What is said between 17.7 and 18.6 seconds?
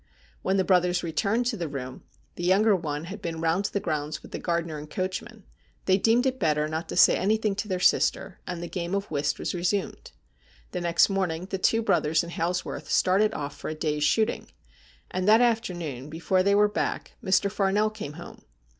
came home.